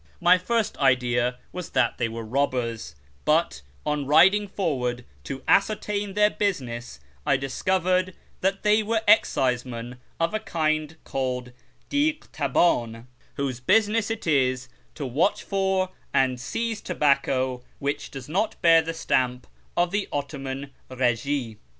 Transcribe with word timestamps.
My 0.19 0.39
first 0.39 0.75
idea 0.79 1.37
was 1.51 1.69
that 1.69 1.99
they 1.99 2.09
were 2.09 2.25
robbers; 2.25 2.95
but, 3.23 3.61
on 3.85 4.07
riding 4.07 4.47
forward 4.47 5.05
to 5.25 5.43
ascertain 5.47 6.15
their 6.15 6.31
business, 6.31 6.99
I 7.23 7.37
discovered 7.37 8.15
that 8.39 8.63
they 8.63 8.81
were 8.81 9.03
excisemen 9.07 9.97
of 10.19 10.33
a 10.33 10.39
kind 10.39 10.97
called 11.03 11.51
diglitabdn, 11.91 13.05
whose 13.35 13.59
business 13.59 14.09
it 14.09 14.25
is 14.25 14.69
to 14.95 15.05
watch 15.05 15.43
for 15.43 15.91
and 16.11 16.39
seize 16.41 16.81
tobacco 16.81 17.63
which 17.77 18.09
does 18.09 18.27
not 18.27 18.59
bear 18.63 18.81
the 18.81 18.95
stamp 18.95 19.45
of 19.77 19.91
the 19.91 20.09
Ottoman 20.11 20.71
Eegie. 20.89 21.57